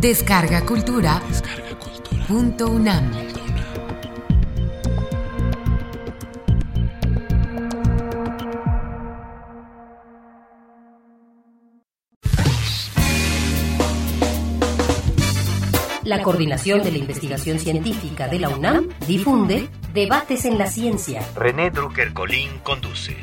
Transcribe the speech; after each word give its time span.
Descarga 0.00 0.64
Cultura. 0.64 1.20
Punto 2.26 2.68
UNAM. 2.68 3.12
La 16.04 16.22
Coordinación 16.22 16.82
de 16.82 16.92
la 16.92 16.96
Investigación 16.96 17.58
Científica 17.58 18.26
de 18.26 18.38
la 18.38 18.48
UNAM 18.48 18.88
difunde 19.06 19.68
Debates 19.92 20.46
en 20.46 20.56
la 20.56 20.66
Ciencia. 20.66 21.22
René 21.36 21.70
Drucker 21.70 22.14
Colín 22.14 22.48
conduce. 22.62 23.18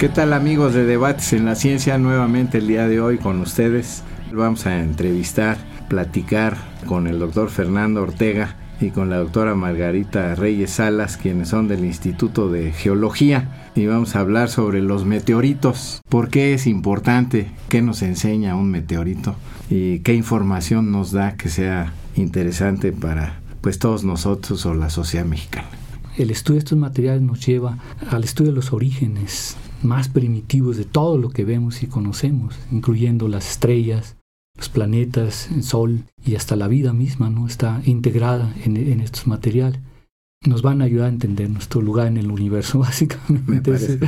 ¿Qué 0.00 0.08
tal 0.08 0.32
amigos 0.32 0.72
de 0.72 0.86
Debates 0.86 1.34
en 1.34 1.44
la 1.44 1.54
Ciencia? 1.54 1.98
Nuevamente 1.98 2.56
el 2.56 2.68
día 2.68 2.88
de 2.88 3.02
hoy 3.02 3.18
con 3.18 3.38
ustedes. 3.42 4.02
Vamos 4.32 4.64
a 4.64 4.80
entrevistar, 4.80 5.58
platicar 5.90 6.56
con 6.86 7.06
el 7.06 7.18
doctor 7.18 7.50
Fernando 7.50 8.02
Ortega 8.02 8.56
y 8.80 8.92
con 8.92 9.10
la 9.10 9.18
doctora 9.18 9.54
Margarita 9.54 10.34
Reyes 10.36 10.70
Salas, 10.70 11.18
quienes 11.18 11.48
son 11.48 11.68
del 11.68 11.84
Instituto 11.84 12.50
de 12.50 12.72
Geología. 12.72 13.70
Y 13.74 13.84
vamos 13.84 14.16
a 14.16 14.20
hablar 14.20 14.48
sobre 14.48 14.80
los 14.80 15.04
meteoritos. 15.04 16.00
¿Por 16.08 16.30
qué 16.30 16.54
es 16.54 16.66
importante? 16.66 17.50
¿Qué 17.68 17.82
nos 17.82 18.00
enseña 18.00 18.56
un 18.56 18.70
meteorito? 18.70 19.34
¿Y 19.68 19.98
qué 19.98 20.14
información 20.14 20.90
nos 20.90 21.12
da 21.12 21.36
que 21.36 21.50
sea 21.50 21.92
interesante 22.16 22.92
para 22.92 23.38
pues 23.60 23.78
todos 23.78 24.02
nosotros 24.04 24.64
o 24.64 24.72
la 24.72 24.88
sociedad 24.88 25.26
mexicana? 25.26 25.68
El 26.16 26.30
estudio 26.30 26.54
de 26.54 26.60
estos 26.60 26.78
materiales 26.78 27.20
nos 27.20 27.44
lleva 27.44 27.76
al 28.10 28.24
estudio 28.24 28.52
de 28.52 28.56
los 28.56 28.72
orígenes 28.72 29.58
más 29.82 30.08
primitivos 30.08 30.76
de 30.76 30.84
todo 30.84 31.18
lo 31.18 31.30
que 31.30 31.44
vemos 31.44 31.82
y 31.82 31.86
conocemos, 31.86 32.54
incluyendo 32.70 33.28
las 33.28 33.50
estrellas, 33.50 34.16
los 34.56 34.68
planetas, 34.68 35.50
el 35.50 35.62
Sol 35.62 36.04
y 36.24 36.34
hasta 36.34 36.56
la 36.56 36.68
vida 36.68 36.92
misma, 36.92 37.30
¿no? 37.30 37.46
Está 37.46 37.80
integrada 37.84 38.54
en, 38.64 39.00
estos 39.00 39.26
materiales. 39.26 39.80
Nos 40.46 40.62
van 40.62 40.80
a 40.80 40.84
ayudar 40.84 41.06
a 41.06 41.12
entender 41.12 41.50
nuestro 41.50 41.82
lugar 41.82 42.06
en 42.06 42.16
el 42.16 42.30
universo, 42.30 42.78
básicamente. 42.80 43.98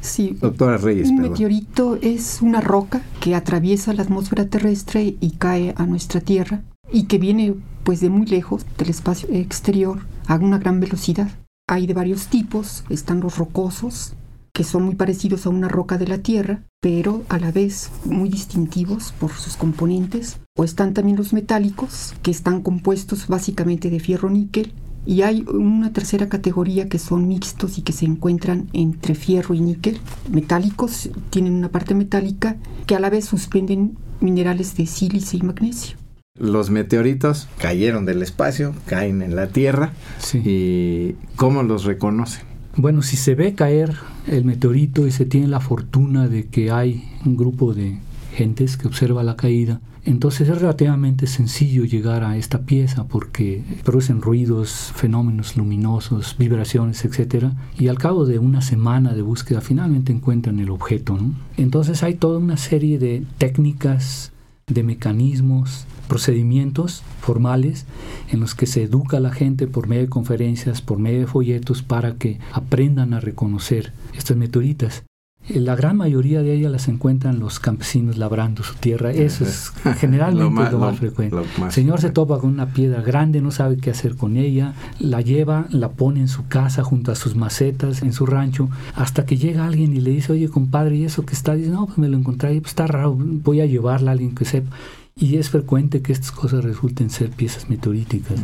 Sí, 0.00 0.36
Doctora 0.40 0.78
Reyes. 0.78 1.08
Un 1.08 1.20
meteorito 1.20 1.96
es 2.00 2.40
una 2.42 2.60
roca 2.60 3.02
que 3.20 3.34
atraviesa 3.34 3.92
la 3.92 4.02
atmósfera 4.02 4.46
terrestre 4.46 5.16
y 5.20 5.30
cae 5.32 5.74
a 5.76 5.86
nuestra 5.86 6.20
Tierra 6.20 6.62
y 6.92 7.04
que 7.04 7.18
viene 7.18 7.54
pues 7.84 8.00
de 8.00 8.10
muy 8.10 8.26
lejos 8.26 8.66
del 8.78 8.90
espacio 8.90 9.28
exterior 9.32 10.00
a 10.26 10.36
una 10.36 10.58
gran 10.58 10.80
velocidad. 10.80 11.30
Hay 11.68 11.86
de 11.86 11.94
varios 11.94 12.28
tipos, 12.28 12.84
están 12.90 13.20
los 13.20 13.38
rocosos, 13.38 14.14
que 14.56 14.64
son 14.64 14.84
muy 14.84 14.94
parecidos 14.94 15.44
a 15.44 15.50
una 15.50 15.68
roca 15.68 15.98
de 15.98 16.06
la 16.06 16.16
Tierra, 16.16 16.62
pero 16.80 17.24
a 17.28 17.38
la 17.38 17.52
vez 17.52 17.90
muy 18.06 18.30
distintivos 18.30 19.12
por 19.20 19.30
sus 19.32 19.54
componentes. 19.54 20.38
O 20.56 20.64
están 20.64 20.94
también 20.94 21.18
los 21.18 21.34
metálicos, 21.34 22.14
que 22.22 22.30
están 22.30 22.62
compuestos 22.62 23.26
básicamente 23.28 23.90
de 23.90 24.00
fierro-níquel. 24.00 24.72
Y 25.04 25.20
hay 25.20 25.44
una 25.46 25.92
tercera 25.92 26.30
categoría 26.30 26.88
que 26.88 26.98
son 26.98 27.28
mixtos 27.28 27.76
y 27.76 27.82
que 27.82 27.92
se 27.92 28.06
encuentran 28.06 28.70
entre 28.72 29.14
fierro 29.14 29.54
y 29.54 29.60
níquel. 29.60 30.00
Metálicos 30.32 31.10
tienen 31.28 31.52
una 31.52 31.68
parte 31.68 31.94
metálica 31.94 32.56
que 32.86 32.96
a 32.96 33.00
la 33.00 33.10
vez 33.10 33.26
suspenden 33.26 33.98
minerales 34.20 34.74
de 34.74 34.86
sílice 34.86 35.36
y 35.36 35.42
magnesio. 35.42 35.98
Los 36.38 36.70
meteoritos 36.70 37.46
cayeron 37.58 38.06
del 38.06 38.22
espacio, 38.22 38.74
caen 38.86 39.20
en 39.20 39.36
la 39.36 39.48
Tierra. 39.48 39.92
¿Y 40.32 41.12
cómo 41.36 41.62
los 41.62 41.84
reconocen? 41.84 42.55
Bueno, 42.78 43.00
si 43.00 43.16
se 43.16 43.34
ve 43.34 43.54
caer 43.54 43.94
el 44.26 44.44
meteorito 44.44 45.06
y 45.06 45.10
se 45.10 45.24
tiene 45.24 45.48
la 45.48 45.60
fortuna 45.60 46.28
de 46.28 46.46
que 46.46 46.70
hay 46.70 47.08
un 47.24 47.34
grupo 47.34 47.72
de 47.72 47.98
gentes 48.34 48.76
que 48.76 48.86
observa 48.86 49.22
la 49.22 49.34
caída, 49.34 49.80
entonces 50.04 50.48
es 50.48 50.60
relativamente 50.60 51.26
sencillo 51.26 51.86
llegar 51.86 52.22
a 52.22 52.36
esta 52.36 52.60
pieza 52.60 53.04
porque 53.04 53.64
producen 53.82 54.20
ruidos, 54.20 54.92
fenómenos 54.94 55.56
luminosos, 55.56 56.36
vibraciones, 56.38 57.02
etc. 57.06 57.46
Y 57.78 57.88
al 57.88 57.98
cabo 57.98 58.26
de 58.26 58.38
una 58.38 58.60
semana 58.60 59.14
de 59.14 59.22
búsqueda 59.22 59.62
finalmente 59.62 60.12
encuentran 60.12 60.60
el 60.60 60.68
objeto. 60.68 61.18
Entonces 61.56 62.02
hay 62.02 62.14
toda 62.14 62.38
una 62.38 62.58
serie 62.58 62.98
de 62.98 63.24
técnicas, 63.38 64.32
de 64.68 64.82
mecanismos, 64.82 65.86
procedimientos 66.08 67.04
formales 67.20 67.86
en 68.32 68.40
los 68.40 68.56
que 68.56 68.66
se 68.66 68.82
educa 68.82 69.18
a 69.18 69.20
la 69.20 69.30
gente 69.30 69.68
por 69.68 69.86
medio 69.86 70.02
de 70.02 70.08
conferencias, 70.08 70.82
por 70.82 70.98
medio 70.98 71.20
de 71.20 71.26
folletos, 71.28 71.82
para 71.82 72.16
que 72.16 72.40
aprendan 72.52 73.14
a 73.14 73.20
reconocer 73.20 73.92
estas 74.12 74.36
meteoritas. 74.36 75.04
La 75.48 75.76
gran 75.76 75.96
mayoría 75.96 76.42
de 76.42 76.54
ellas 76.54 76.72
las 76.72 76.88
encuentran 76.88 77.38
los 77.38 77.60
campesinos 77.60 78.18
labrando 78.18 78.64
su 78.64 78.74
tierra. 78.74 79.12
Eso 79.12 79.44
es 79.44 79.72
generalmente 79.98 80.72
lo 80.72 80.78
más, 80.78 80.98
frecuente. 80.98 81.36
el 81.36 81.70
señor 81.70 82.00
se 82.00 82.10
topa 82.10 82.38
con 82.40 82.50
una 82.50 82.72
piedra 82.72 83.00
grande, 83.00 83.40
no 83.40 83.52
sabe 83.52 83.76
qué 83.76 83.90
hacer 83.90 84.16
con 84.16 84.36
ella, 84.36 84.74
la 84.98 85.20
lleva, 85.20 85.66
la 85.70 85.90
pone 85.90 86.20
en 86.20 86.28
su 86.28 86.48
casa 86.48 86.82
junto 86.82 87.12
a 87.12 87.14
sus 87.14 87.36
macetas, 87.36 88.02
en 88.02 88.12
su 88.12 88.26
rancho, 88.26 88.68
hasta 88.96 89.24
que 89.24 89.36
llega 89.36 89.66
alguien 89.66 89.94
y 89.94 90.00
le 90.00 90.10
dice, 90.10 90.32
oye 90.32 90.48
compadre, 90.48 90.96
¿y 90.96 91.04
eso 91.04 91.24
que 91.24 91.34
está? 91.34 91.54
Dice, 91.54 91.70
no, 91.70 91.86
pues 91.86 91.98
me 91.98 92.08
lo 92.08 92.18
encontré, 92.18 92.50
pues 92.60 92.72
está 92.72 92.88
raro, 92.88 93.16
voy 93.16 93.60
a 93.60 93.66
llevarla 93.66 94.10
a 94.10 94.12
alguien 94.12 94.34
que 94.34 94.44
sepa. 94.44 94.74
Y 95.14 95.36
es 95.36 95.50
frecuente 95.50 96.02
que 96.02 96.12
estas 96.12 96.32
cosas 96.32 96.64
resulten 96.64 97.08
ser 97.08 97.30
piezas 97.30 97.70
meteoríticas. 97.70 98.40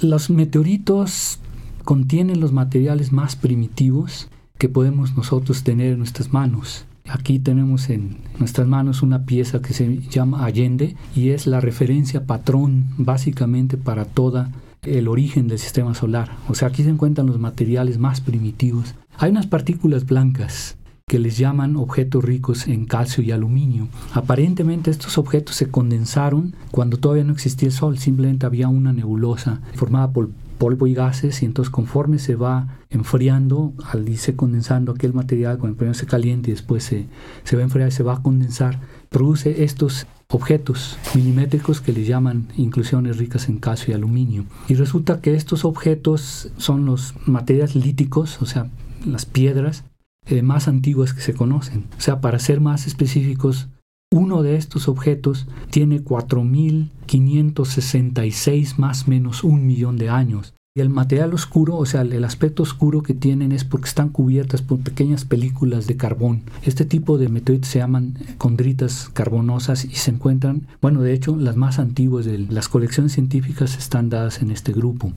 Los 0.00 0.30
meteoritos 0.30 1.40
contienen 1.84 2.38
los 2.38 2.52
materiales 2.52 3.10
más 3.10 3.34
primitivos 3.34 4.28
que 4.58 4.68
podemos 4.68 5.16
nosotros 5.16 5.62
tener 5.62 5.92
en 5.92 5.98
nuestras 5.98 6.32
manos. 6.32 6.84
Aquí 7.08 7.38
tenemos 7.38 7.88
en 7.88 8.18
nuestras 8.38 8.68
manos 8.68 9.02
una 9.02 9.24
pieza 9.24 9.62
que 9.62 9.72
se 9.72 9.98
llama 10.10 10.44
Allende 10.44 10.96
y 11.14 11.30
es 11.30 11.46
la 11.46 11.60
referencia 11.60 12.26
patrón 12.26 12.86
básicamente 12.98 13.78
para 13.78 14.04
toda 14.04 14.50
el 14.82 15.08
origen 15.08 15.48
del 15.48 15.58
sistema 15.58 15.94
solar. 15.94 16.36
O 16.48 16.54
sea, 16.54 16.68
aquí 16.68 16.82
se 16.82 16.90
encuentran 16.90 17.26
los 17.26 17.38
materiales 17.38 17.98
más 17.98 18.20
primitivos. 18.20 18.94
Hay 19.16 19.30
unas 19.30 19.46
partículas 19.46 20.04
blancas 20.04 20.76
que 21.06 21.18
les 21.18 21.38
llaman 21.38 21.76
objetos 21.76 22.22
ricos 22.22 22.68
en 22.68 22.84
calcio 22.84 23.24
y 23.24 23.32
aluminio. 23.32 23.88
Aparentemente 24.12 24.90
estos 24.90 25.16
objetos 25.16 25.56
se 25.56 25.70
condensaron 25.70 26.54
cuando 26.70 26.98
todavía 26.98 27.24
no 27.24 27.32
existía 27.32 27.68
el 27.68 27.74
Sol, 27.74 27.98
simplemente 27.98 28.44
había 28.44 28.68
una 28.68 28.92
nebulosa 28.92 29.62
formada 29.74 30.12
por 30.12 30.28
polvo 30.58 30.86
y 30.86 30.94
gases 30.94 31.42
y 31.42 31.46
entonces 31.46 31.70
conforme 31.70 32.18
se 32.18 32.34
va 32.34 32.78
enfriando, 32.90 33.72
al 33.90 34.08
irse 34.08 34.36
condensando 34.36 34.92
aquel 34.92 35.14
material, 35.14 35.58
cuando 35.58 35.76
primero 35.76 35.94
se 35.94 36.06
caliente 36.06 36.50
y 36.50 36.54
después 36.54 36.84
se, 36.84 37.06
se 37.44 37.56
va 37.56 37.62
a 37.62 37.64
enfriar 37.64 37.92
se 37.92 38.02
va 38.02 38.14
a 38.14 38.22
condensar, 38.22 38.80
produce 39.08 39.64
estos 39.64 40.06
objetos 40.28 40.98
milimétricos 41.14 41.80
que 41.80 41.92
les 41.92 42.06
llaman 42.06 42.48
inclusiones 42.56 43.16
ricas 43.16 43.48
en 43.48 43.58
calcio 43.58 43.92
y 43.92 43.94
aluminio. 43.94 44.44
Y 44.68 44.74
resulta 44.74 45.20
que 45.20 45.34
estos 45.34 45.64
objetos 45.64 46.50
son 46.58 46.84
los 46.84 47.14
materiales 47.26 47.74
líticos, 47.74 48.42
o 48.42 48.46
sea, 48.46 48.70
las 49.06 49.24
piedras, 49.24 49.84
eh, 50.26 50.42
más 50.42 50.68
antiguas 50.68 51.14
que 51.14 51.22
se 51.22 51.32
conocen. 51.32 51.86
O 51.96 52.00
sea, 52.00 52.20
para 52.20 52.38
ser 52.38 52.60
más 52.60 52.86
específicos, 52.86 53.68
uno 54.10 54.42
de 54.42 54.56
estos 54.56 54.88
objetos 54.88 55.46
tiene 55.70 56.02
4.566 56.02 58.78
más 58.78 59.06
menos 59.06 59.44
un 59.44 59.66
millón 59.66 59.98
de 59.98 60.08
años. 60.08 60.54
Y 60.74 60.80
el 60.80 60.88
material 60.90 61.32
oscuro, 61.34 61.76
o 61.76 61.86
sea, 61.86 62.02
el 62.02 62.24
aspecto 62.24 62.62
oscuro 62.62 63.02
que 63.02 63.14
tienen 63.14 63.52
es 63.52 63.64
porque 63.64 63.88
están 63.88 64.10
cubiertas 64.10 64.60
por 64.62 64.78
pequeñas 64.78 65.24
películas 65.24 65.86
de 65.86 65.96
carbón. 65.96 66.42
Este 66.62 66.84
tipo 66.84 67.16
de 67.18 67.28
meteoritos 67.28 67.70
se 67.70 67.78
llaman 67.80 68.14
condritas 68.38 69.10
carbonosas 69.12 69.84
y 69.84 69.96
se 69.96 70.12
encuentran, 70.12 70.68
bueno, 70.80 71.02
de 71.02 71.14
hecho, 71.14 71.36
las 71.36 71.56
más 71.56 71.78
antiguas 71.78 72.24
de 72.26 72.38
las 72.38 72.68
colecciones 72.68 73.12
científicas 73.12 73.76
están 73.76 74.08
dadas 74.08 74.40
en 74.40 74.52
este 74.52 74.72
grupo. 74.72 75.12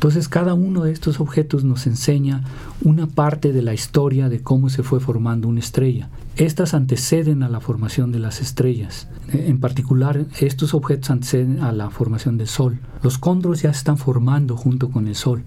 Entonces 0.00 0.28
cada 0.30 0.54
uno 0.54 0.84
de 0.84 0.92
estos 0.92 1.20
objetos 1.20 1.62
nos 1.62 1.86
enseña 1.86 2.42
una 2.82 3.06
parte 3.06 3.52
de 3.52 3.60
la 3.60 3.74
historia 3.74 4.30
de 4.30 4.40
cómo 4.40 4.70
se 4.70 4.82
fue 4.82 4.98
formando 4.98 5.46
una 5.46 5.60
estrella. 5.60 6.08
Estas 6.36 6.72
anteceden 6.72 7.42
a 7.42 7.50
la 7.50 7.60
formación 7.60 8.10
de 8.10 8.18
las 8.18 8.40
estrellas. 8.40 9.08
En 9.30 9.60
particular, 9.60 10.24
estos 10.40 10.72
objetos 10.72 11.10
anteceden 11.10 11.60
a 11.60 11.72
la 11.72 11.90
formación 11.90 12.38
del 12.38 12.46
Sol. 12.46 12.78
Los 13.02 13.18
cóndros 13.18 13.60
ya 13.60 13.74
se 13.74 13.80
están 13.80 13.98
formando 13.98 14.56
junto 14.56 14.88
con 14.88 15.06
el 15.06 15.14
Sol. 15.14 15.42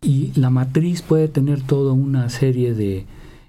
Y 0.00 0.30
la 0.36 0.50
matriz 0.50 1.02
puede 1.02 1.26
tener 1.26 1.60
toda 1.62 1.92
una 1.92 2.28
serie 2.28 2.74
de 2.74 3.04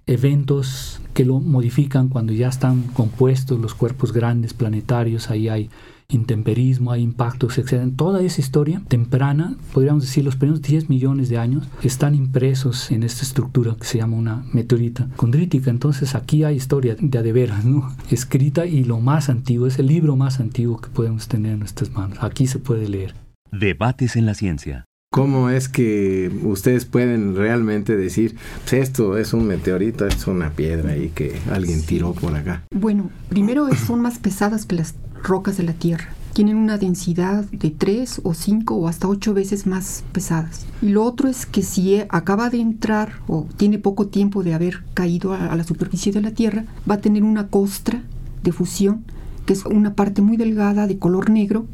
eventos 0.10 1.00
que 1.14 1.24
lo 1.24 1.40
modifican 1.40 2.10
cuando 2.10 2.34
ya 2.34 2.48
están 2.48 2.84
compuestos 2.94 3.60
los 3.60 3.76
cuerpos 3.76 4.12
grandes 4.12 4.54
planetarios. 4.54 5.30
Ahí 5.30 5.50
hay 5.50 5.70
intemperismo, 6.08 6.92
hay 6.92 7.04
impactos, 7.04 7.60
etc. 7.60 7.92
Toda 7.96 8.24
esa 8.24 8.42
historia 8.42 8.82
temprana, 8.88 9.56
podríamos 9.72 10.04
decir 10.04 10.26
los 10.26 10.36
primeros 10.36 10.64
10 10.64 10.90
millones 10.90 11.30
de 11.30 11.38
años, 11.38 11.68
están 11.84 12.16
impresos 12.16 12.90
en 12.90 13.04
esta 13.04 13.22
estructura 13.22 13.76
que 13.80 13.86
se 13.86 14.00
llama 14.00 14.18
una 14.18 14.44
meteorita 14.52 15.08
condrítica. 15.16 15.70
Entonces 15.70 16.16
aquí 16.16 16.44
hay 16.44 16.56
historia 16.56 16.96
de 17.00 17.18
adeveras, 17.20 17.64
¿no? 17.64 17.96
escrita 18.10 18.66
y 18.66 18.84
lo 18.84 19.00
más 19.00 19.30
antiguo, 19.30 19.68
es 19.68 19.78
el 19.78 19.86
libro 19.86 20.16
más 20.16 20.40
antiguo 20.40 20.82
que 20.82 20.90
podemos 20.90 21.28
tener 21.28 21.54
en 21.54 21.60
nuestras 21.60 21.92
manos. 21.92 22.18
Aquí 22.22 22.48
se 22.48 22.58
puede 22.58 22.90
leer. 22.90 23.14
Debates 23.52 24.16
en 24.16 24.26
la 24.26 24.34
ciencia. 24.34 24.89
¿Cómo 25.12 25.50
es 25.50 25.70
que 25.70 26.32
ustedes 26.44 26.86
pueden 26.86 27.36
realmente 27.36 27.98
decir, 27.98 28.36
pues 28.62 28.74
esto 28.74 29.18
es 29.18 29.34
un 29.34 29.48
meteorito, 29.48 30.06
esto 30.06 30.22
es 30.22 30.28
una 30.28 30.52
piedra 30.52 30.92
ahí 30.92 31.10
que 31.10 31.36
alguien 31.52 31.84
tiró 31.84 32.14
por 32.14 32.36
acá? 32.36 32.64
Bueno, 32.70 33.10
primero 33.28 33.68
son 33.74 34.02
más 34.02 34.20
pesadas 34.20 34.68
que 34.68 34.76
las 34.76 34.94
rocas 35.24 35.58
de 35.58 35.64
la 35.64 35.74
Tierra. 35.74 36.10
Tienen 36.34 36.58
una 36.58 36.78
densidad 36.78 37.44
de 37.46 37.72
3 37.72 38.22
o 38.24 38.36
5 38.36 38.76
o 38.76 38.88
hasta 38.88 39.08
8 39.08 39.34
veces 39.34 39.66
más 39.66 40.04
pesadas. 40.12 40.68
Y 40.80 40.90
lo 40.90 41.04
otro 41.04 41.28
es 41.28 41.48
que 41.48 41.64
si 41.64 42.04
acaba 42.10 42.52
de 42.52 42.60
entrar 42.60 43.14
o 43.28 43.48
tiene 43.58 43.80
poco 43.80 44.06
tiempo 44.10 44.44
de 44.44 44.54
haber 44.54 44.84
caído 44.94 45.34
a 45.34 45.56
la 45.56 45.64
superficie 45.64 46.12
de 46.12 46.22
la 46.22 46.36
Tierra, 46.36 46.66
va 46.88 46.96
a 46.96 47.02
tener 47.02 47.24
una 47.24 47.48
costra 47.48 48.04
de 48.44 48.52
fusión, 48.52 49.06
que 49.48 49.54
es 49.54 49.66
una 49.66 49.96
parte 49.96 50.22
muy 50.22 50.38
delgada 50.38 50.86
de 50.86 51.00
color 51.00 51.32
negro 51.32 51.66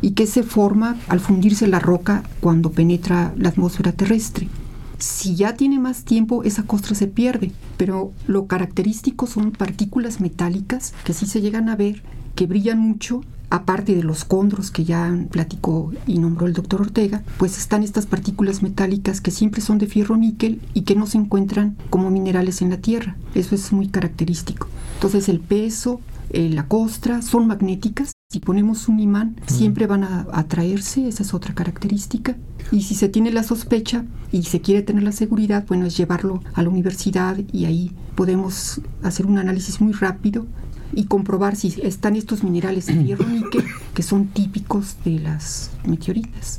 y 0.00 0.12
que 0.12 0.26
se 0.26 0.42
forma 0.42 0.96
al 1.08 1.20
fundirse 1.20 1.66
la 1.66 1.78
roca 1.78 2.22
cuando 2.40 2.70
penetra 2.70 3.32
la 3.36 3.48
atmósfera 3.48 3.92
terrestre. 3.92 4.48
Si 4.98 5.34
ya 5.36 5.54
tiene 5.54 5.78
más 5.78 6.04
tiempo, 6.04 6.42
esa 6.42 6.62
costra 6.62 6.94
se 6.94 7.06
pierde, 7.06 7.52
pero 7.76 8.12
lo 8.26 8.46
característico 8.46 9.26
son 9.26 9.50
partículas 9.50 10.20
metálicas 10.20 10.94
que 11.04 11.12
sí 11.12 11.26
se 11.26 11.40
llegan 11.40 11.68
a 11.68 11.76
ver, 11.76 12.02
que 12.34 12.46
brillan 12.46 12.78
mucho, 12.78 13.22
aparte 13.50 13.94
de 13.94 14.02
los 14.02 14.24
condros 14.24 14.70
que 14.70 14.84
ya 14.84 15.16
platicó 15.30 15.92
y 16.06 16.18
nombró 16.18 16.46
el 16.46 16.52
doctor 16.52 16.80
Ortega, 16.80 17.22
pues 17.38 17.58
están 17.58 17.82
estas 17.82 18.06
partículas 18.06 18.62
metálicas 18.62 19.20
que 19.20 19.30
siempre 19.30 19.60
son 19.60 19.78
de 19.78 19.86
fierro 19.86 20.16
níquel 20.16 20.60
y 20.74 20.82
que 20.82 20.96
no 20.96 21.06
se 21.06 21.18
encuentran 21.18 21.76
como 21.90 22.10
minerales 22.10 22.62
en 22.62 22.70
la 22.70 22.78
Tierra. 22.78 23.16
Eso 23.34 23.54
es 23.54 23.72
muy 23.72 23.88
característico. 23.88 24.68
Entonces 24.94 25.28
el 25.28 25.40
peso, 25.40 26.00
eh, 26.30 26.48
la 26.48 26.66
costra 26.66 27.22
son 27.22 27.46
magnéticas. 27.46 28.12
Si 28.28 28.40
ponemos 28.40 28.88
un 28.88 28.98
imán, 28.98 29.36
siempre 29.46 29.86
van 29.86 30.02
a 30.02 30.26
atraerse, 30.32 31.06
esa 31.06 31.22
es 31.22 31.32
otra 31.32 31.54
característica. 31.54 32.36
Y 32.72 32.82
si 32.82 32.96
se 32.96 33.08
tiene 33.08 33.30
la 33.30 33.44
sospecha 33.44 34.04
y 34.32 34.42
se 34.42 34.60
quiere 34.60 34.82
tener 34.82 35.04
la 35.04 35.12
seguridad, 35.12 35.64
bueno, 35.68 35.86
es 35.86 35.96
llevarlo 35.96 36.42
a 36.52 36.62
la 36.64 36.68
universidad 36.68 37.38
y 37.52 37.66
ahí 37.66 37.92
podemos 38.16 38.80
hacer 39.04 39.26
un 39.26 39.38
análisis 39.38 39.80
muy 39.80 39.92
rápido 39.92 40.44
y 40.92 41.04
comprobar 41.04 41.54
si 41.54 41.80
están 41.84 42.16
estos 42.16 42.42
minerales 42.42 42.86
de 42.86 43.04
hierro 43.04 43.28
níquel 43.28 43.64
que 43.94 44.02
son 44.02 44.26
típicos 44.26 44.96
de 45.04 45.20
las 45.20 45.70
meteoritas. 45.86 46.58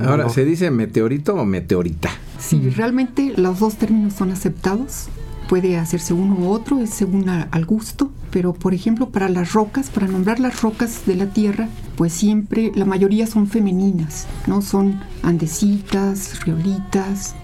Ahora, 0.00 0.28
¿se 0.28 0.44
dice 0.44 0.70
meteorito 0.70 1.34
o 1.34 1.44
meteorita? 1.44 2.10
Sí, 2.38 2.70
realmente 2.70 3.34
los 3.36 3.58
dos 3.58 3.74
términos 3.74 4.14
son 4.14 4.30
aceptados 4.30 5.08
puede 5.48 5.78
hacerse 5.78 6.12
uno 6.12 6.36
u 6.36 6.48
otro, 6.50 6.78
es 6.78 6.90
según 6.90 7.28
al 7.28 7.64
gusto, 7.64 8.12
pero 8.30 8.52
por 8.52 8.74
ejemplo 8.74 9.08
para 9.08 9.28
las 9.28 9.52
rocas, 9.52 9.90
para 9.90 10.06
nombrar 10.06 10.38
las 10.38 10.60
rocas 10.62 11.06
de 11.06 11.16
la 11.16 11.26
Tierra, 11.26 11.68
pues 11.96 12.12
siempre, 12.12 12.70
la 12.74 12.84
mayoría 12.84 13.26
son 13.26 13.48
femeninas, 13.48 14.26
¿no? 14.46 14.62
Son 14.62 15.00
andesitas, 15.22 16.44
riolitas, 16.44 17.34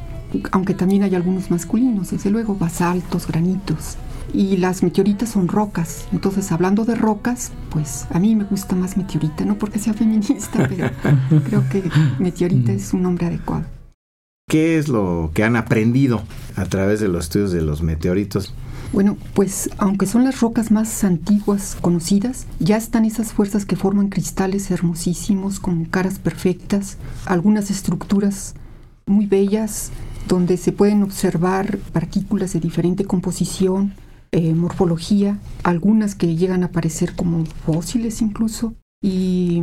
aunque 0.52 0.74
también 0.74 1.02
hay 1.02 1.14
algunos 1.14 1.50
masculinos, 1.50 2.10
desde 2.10 2.30
luego, 2.30 2.54
basaltos, 2.54 3.26
granitos. 3.26 3.96
Y 4.32 4.56
las 4.56 4.82
meteoritas 4.82 5.28
son 5.28 5.46
rocas. 5.46 6.06
Entonces, 6.12 6.50
hablando 6.50 6.84
de 6.84 6.96
rocas, 6.96 7.52
pues 7.70 8.06
a 8.10 8.18
mí 8.18 8.34
me 8.34 8.44
gusta 8.44 8.74
más 8.74 8.96
meteorita, 8.96 9.44
no 9.44 9.56
porque 9.56 9.78
sea 9.78 9.94
feminista, 9.94 10.68
pero 10.68 10.90
creo 11.44 11.68
que 11.68 11.84
meteorita 12.18 12.72
mm. 12.72 12.76
es 12.76 12.92
un 12.92 13.02
nombre 13.02 13.26
adecuado. 13.26 13.73
¿Qué 14.46 14.78
es 14.78 14.88
lo 14.88 15.30
que 15.34 15.42
han 15.42 15.56
aprendido 15.56 16.22
a 16.54 16.66
través 16.66 17.00
de 17.00 17.08
los 17.08 17.24
estudios 17.24 17.50
de 17.50 17.62
los 17.62 17.82
meteoritos? 17.82 18.54
Bueno, 18.92 19.16
pues 19.34 19.70
aunque 19.78 20.06
son 20.06 20.22
las 20.22 20.40
rocas 20.40 20.70
más 20.70 21.02
antiguas 21.02 21.76
conocidas, 21.80 22.46
ya 22.60 22.76
están 22.76 23.04
esas 23.04 23.32
fuerzas 23.32 23.64
que 23.64 23.74
forman 23.74 24.10
cristales 24.10 24.70
hermosísimos 24.70 25.58
con 25.58 25.84
caras 25.86 26.20
perfectas, 26.20 26.98
algunas 27.26 27.70
estructuras 27.70 28.54
muy 29.06 29.26
bellas 29.26 29.90
donde 30.28 30.56
se 30.56 30.70
pueden 30.72 31.02
observar 31.02 31.78
partículas 31.92 32.52
de 32.52 32.60
diferente 32.60 33.04
composición, 33.04 33.94
eh, 34.30 34.54
morfología, 34.54 35.38
algunas 35.64 36.14
que 36.14 36.36
llegan 36.36 36.62
a 36.62 36.66
aparecer 36.66 37.16
como 37.16 37.44
fósiles 37.66 38.22
incluso. 38.22 38.74
Y 39.02 39.60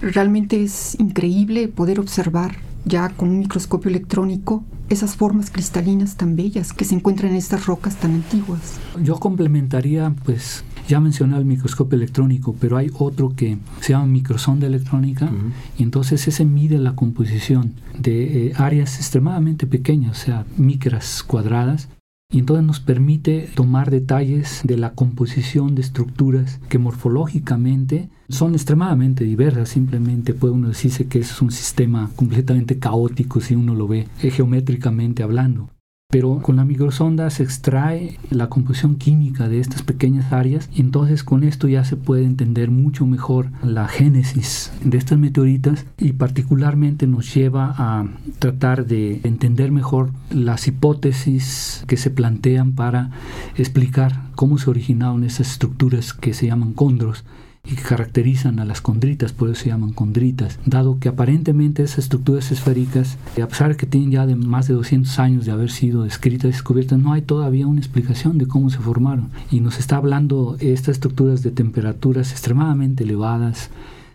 realmente 0.00 0.62
es 0.62 0.98
increíble 0.98 1.68
poder 1.68 2.00
observar 2.00 2.56
ya 2.84 3.08
con 3.10 3.30
un 3.30 3.38
microscopio 3.40 3.90
electrónico 3.90 4.64
esas 4.88 5.16
formas 5.16 5.50
cristalinas 5.50 6.16
tan 6.16 6.36
bellas 6.36 6.72
que 6.72 6.84
se 6.84 6.94
encuentran 6.94 7.32
en 7.32 7.38
estas 7.38 7.66
rocas 7.66 7.96
tan 7.96 8.12
antiguas. 8.12 8.78
Yo 9.02 9.18
complementaría, 9.18 10.14
pues 10.24 10.64
ya 10.88 11.00
mencioné 11.00 11.38
el 11.38 11.44
microscopio 11.44 11.96
electrónico, 11.96 12.54
pero 12.60 12.76
hay 12.76 12.90
otro 12.98 13.34
que 13.34 13.58
se 13.80 13.92
llama 13.92 14.06
microsonda 14.06 14.66
electrónica 14.66 15.30
y 15.78 15.82
entonces 15.82 16.26
ese 16.28 16.44
mide 16.44 16.78
la 16.78 16.94
composición 16.94 17.74
de 17.98 18.48
eh, 18.48 18.52
áreas 18.56 18.96
extremadamente 18.96 19.66
pequeñas, 19.66 20.20
o 20.20 20.24
sea, 20.24 20.46
micras 20.56 21.22
cuadradas, 21.22 21.88
y 22.32 22.38
entonces 22.38 22.64
nos 22.64 22.80
permite 22.80 23.48
tomar 23.54 23.90
detalles 23.90 24.62
de 24.64 24.78
la 24.78 24.94
composición 24.94 25.74
de 25.74 25.82
estructuras 25.82 26.60
que 26.68 26.78
morfológicamente 26.78 28.08
son 28.30 28.54
extremadamente 28.54 29.24
diversas. 29.24 29.68
Simplemente 29.68 30.32
puede 30.32 30.54
uno 30.54 30.68
decirse 30.68 31.06
que 31.06 31.18
es 31.18 31.42
un 31.42 31.50
sistema 31.50 32.10
completamente 32.16 32.78
caótico 32.78 33.40
si 33.42 33.54
uno 33.54 33.74
lo 33.74 33.86
ve 33.86 34.08
geométricamente 34.18 35.22
hablando 35.22 35.71
pero 36.12 36.40
con 36.42 36.56
la 36.56 36.66
microsonda 36.66 37.30
se 37.30 37.42
extrae 37.42 38.18
la 38.28 38.50
composición 38.50 38.96
química 38.96 39.48
de 39.48 39.60
estas 39.60 39.82
pequeñas 39.82 40.30
áreas 40.30 40.68
y 40.70 40.82
entonces 40.82 41.24
con 41.24 41.42
esto 41.42 41.68
ya 41.68 41.84
se 41.84 41.96
puede 41.96 42.24
entender 42.24 42.70
mucho 42.70 43.06
mejor 43.06 43.48
la 43.64 43.88
génesis 43.88 44.70
de 44.84 44.98
estas 44.98 45.18
meteoritas 45.18 45.86
y 45.96 46.12
particularmente 46.12 47.06
nos 47.06 47.34
lleva 47.34 47.74
a 47.78 48.06
tratar 48.40 48.84
de 48.84 49.22
entender 49.24 49.72
mejor 49.72 50.10
las 50.30 50.68
hipótesis 50.68 51.82
que 51.86 51.96
se 51.96 52.10
plantean 52.10 52.72
para 52.72 53.10
explicar 53.56 54.20
cómo 54.34 54.58
se 54.58 54.68
originaron 54.68 55.24
esas 55.24 55.52
estructuras 55.52 56.12
que 56.12 56.34
se 56.34 56.46
llaman 56.46 56.74
condros 56.74 57.24
y 57.64 57.76
que 57.76 57.82
caracterizan 57.82 58.58
a 58.58 58.64
las 58.64 58.80
condritas, 58.80 59.32
por 59.32 59.48
eso 59.48 59.62
se 59.62 59.68
llaman 59.68 59.92
condritas, 59.92 60.58
dado 60.66 60.98
que 60.98 61.08
aparentemente 61.08 61.82
esas 61.82 62.00
estructuras 62.00 62.50
esféricas, 62.50 63.18
a 63.40 63.46
pesar 63.46 63.70
de 63.70 63.76
que 63.76 63.86
tienen 63.86 64.10
ya 64.10 64.26
de 64.26 64.34
más 64.34 64.66
de 64.66 64.74
200 64.74 65.18
años 65.18 65.44
de 65.46 65.52
haber 65.52 65.70
sido 65.70 66.02
descritas 66.02 66.46
y 66.46 66.52
descubiertas, 66.52 66.98
no 66.98 67.12
hay 67.12 67.22
todavía 67.22 67.66
una 67.66 67.80
explicación 67.80 68.38
de 68.38 68.46
cómo 68.46 68.68
se 68.70 68.78
formaron. 68.78 69.30
Y 69.50 69.60
nos 69.60 69.78
está 69.78 69.96
hablando 69.96 70.56
estas 70.58 70.96
estructuras 70.96 71.42
de 71.42 71.52
temperaturas 71.52 72.32
extremadamente 72.32 73.04
elevadas, 73.04 73.70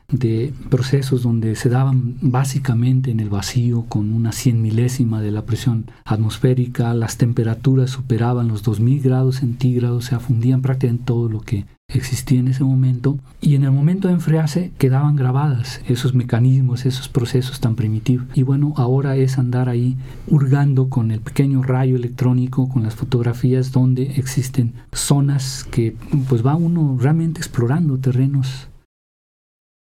de 0.10 0.54
procesos 0.70 1.24
donde 1.24 1.56
se 1.56 1.68
daban 1.68 2.16
básicamente 2.22 3.12
en 3.12 3.20
el 3.20 3.30
vacío 3.30 3.86
con 3.90 4.14
una 4.14 4.32
cien 4.32 4.62
milésima 4.62 5.22
de 5.22 5.32
la 5.32 5.46
presión 5.46 5.86
atmosférica, 6.06 6.94
las 6.94 7.18
temperaturas 7.18 7.92
superaban 7.92 8.48
los 8.48 8.64
2000 8.64 9.02
grados 9.02 9.38
centígrados, 9.38 10.06
se 10.06 10.16
afundían 10.16 10.62
prácticamente 10.62 11.04
todo 11.06 11.28
lo 11.28 11.42
que 11.42 11.66
existía 11.98 12.40
en 12.40 12.50
ese 12.50 12.64
momento 12.64 13.18
y 13.40 13.56
en 13.56 13.64
el 13.64 13.72
momento 13.72 14.08
de 14.08 14.16
enfriarse 14.16 14.72
quedaban 14.78 15.16
grabadas 15.16 15.82
esos 15.88 16.14
mecanismos, 16.14 16.86
esos 16.86 17.08
procesos 17.08 17.60
tan 17.60 17.76
primitivos. 17.76 18.28
Y 18.34 18.44
bueno, 18.44 18.74
ahora 18.76 19.16
es 19.16 19.38
andar 19.38 19.70
ahí 19.70 19.96
hurgando 20.28 20.90
con 20.90 21.12
el 21.12 21.22
pequeño 21.22 21.64
rayo 21.64 21.96
electrónico, 21.96 22.70
con 22.70 22.84
las 22.84 22.96
fotografías 22.96 23.72
donde 23.72 24.04
existen 24.18 24.74
zonas 24.92 25.66
que 25.72 25.96
pues 26.28 26.46
va 26.46 26.56
uno 26.56 26.98
realmente 27.00 27.40
explorando 27.40 27.98
terrenos 27.98 28.68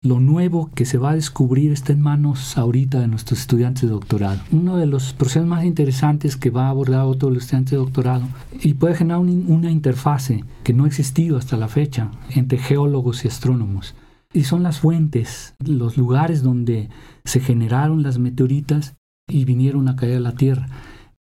lo 0.03 0.19
nuevo 0.19 0.69
que 0.75 0.85
se 0.85 0.97
va 0.97 1.11
a 1.11 1.15
descubrir 1.15 1.71
está 1.71 1.91
en 1.91 2.01
manos 2.01 2.57
ahorita 2.57 2.99
de 2.99 3.07
nuestros 3.07 3.39
estudiantes 3.39 3.83
de 3.83 3.89
doctorado. 3.89 4.39
Uno 4.51 4.77
de 4.77 4.85
los 4.85 5.13
procesos 5.13 5.47
más 5.47 5.65
interesantes 5.65 6.37
que 6.37 6.51
va 6.51 6.67
a 6.67 6.69
abordar 6.69 7.05
otro 7.05 7.29
de 7.29 7.35
los 7.35 7.43
estudiantes 7.43 7.71
de 7.71 7.77
doctorado 7.77 8.27
y 8.61 8.75
puede 8.75 8.95
generar 8.95 9.19
una 9.19 9.71
interfase 9.71 10.43
que 10.63 10.73
no 10.73 10.83
ha 10.83 10.87
existido 10.87 11.37
hasta 11.37 11.57
la 11.57 11.67
fecha 11.67 12.11
entre 12.29 12.59
geólogos 12.59 13.25
y 13.25 13.27
astrónomos. 13.27 13.95
Y 14.33 14.43
son 14.43 14.61
las 14.61 14.79
fuentes, 14.79 15.55
los 15.65 15.97
lugares 15.97 16.43
donde 16.43 16.89
se 17.25 17.39
generaron 17.39 18.03
las 18.03 18.19
meteoritas 18.19 18.95
y 19.27 19.45
vinieron 19.45 19.87
a 19.87 19.95
caer 19.95 20.17
a 20.17 20.21
la 20.21 20.33
Tierra. 20.33 20.67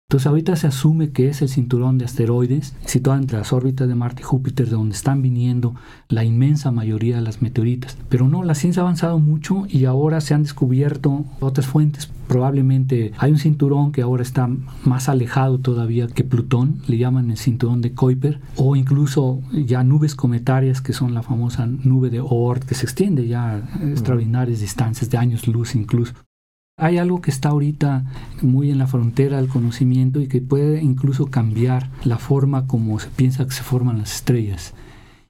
Entonces 0.10 0.26
ahorita 0.26 0.56
se 0.56 0.66
asume 0.66 1.12
que 1.12 1.30
es 1.30 1.44
el 1.44 1.50
cinturón 1.50 2.00
de 2.00 2.06
asteroides 2.06 2.74
situado 2.84 3.20
entre 3.20 3.38
las 3.38 3.54
órbitas 3.54 3.88
de 3.88 3.94
Marte 3.94 4.24
y 4.24 4.26
Júpiter, 4.26 4.66
de 4.66 4.72
donde 4.72 4.96
están 4.96 5.22
viniendo 5.22 5.76
la 6.08 6.24
inmensa 6.24 6.72
mayoría 6.72 7.18
de 7.18 7.22
las 7.22 7.44
meteoritas. 7.44 7.96
Pero 8.10 8.28
no, 8.28 8.44
la 8.44 8.56
ciencia 8.56 8.82
ha 8.82 8.86
avanzado 8.86 9.20
mucho 9.20 9.68
y 9.70 9.86
ahora 9.86 10.20
se 10.20 10.34
han 10.34 10.42
descubierto 10.42 11.26
otras 11.40 11.68
fuentes. 11.68 12.10
Probablemente 12.28 13.12
hay 13.20 13.32
un 13.32 13.38
cinturón 13.38 13.92
que 13.92 14.02
ahora 14.02 14.24
está 14.24 14.50
más 14.84 15.10
alejado 15.10 15.60
todavía 15.60 16.08
que 16.08 16.24
Plutón, 16.24 16.82
le 16.88 16.98
llaman 16.98 17.30
el 17.30 17.38
cinturón 17.38 17.82
de 17.82 17.94
Kuiper, 17.94 18.40
o 18.56 18.76
incluso 18.76 19.44
ya 19.52 19.84
nubes 19.84 20.16
cometarias 20.16 20.82
que 20.82 20.94
son 20.94 21.14
la 21.14 21.22
famosa 21.22 21.68
nube 21.68 22.10
de 22.10 22.20
Oort, 22.20 22.64
que 22.64 22.74
se 22.74 22.88
extiende 22.88 23.28
ya 23.28 23.58
a 23.58 23.58
extraordinarias 23.88 24.60
distancias 24.60 25.12
de 25.12 25.20
años 25.20 25.48
luz 25.48 25.76
incluso. 25.76 26.14
Hay 26.80 26.98
algo 26.98 27.22
que 27.22 27.30
está 27.30 27.50
ahorita 27.50 28.06
muy 28.42 28.72
en 28.72 28.78
la 28.78 28.88
frontera 28.88 29.38
del 29.38 29.50
conocimiento 29.50 30.22
y 30.22 30.28
que 30.28 30.42
puede 30.42 30.82
incluso 30.82 31.26
cambiar 31.26 31.90
la 32.06 32.18
forma 32.18 32.68
como 32.68 32.98
se 33.00 33.10
piensa 33.10 33.46
que 33.46 33.52
se 33.52 33.64
forman 33.64 33.98
las 33.98 34.16
estrellas. 34.16 34.74